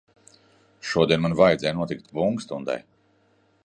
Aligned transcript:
Šodien 0.91 1.21
man 1.25 1.37
vajadzēja 1.43 1.77
notikt 1.81 2.11
bungu 2.19 2.47
stundai. 2.49 2.83